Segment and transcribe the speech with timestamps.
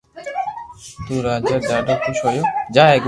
[1.05, 2.43] تو راجا ڌادو خوݾ ھويو